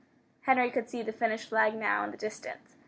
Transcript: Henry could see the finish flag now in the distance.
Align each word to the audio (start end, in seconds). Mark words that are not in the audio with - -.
Henry 0.47 0.71
could 0.71 0.89
see 0.89 1.03
the 1.03 1.13
finish 1.13 1.45
flag 1.47 1.75
now 1.75 2.03
in 2.03 2.09
the 2.09 2.17
distance. 2.17 2.77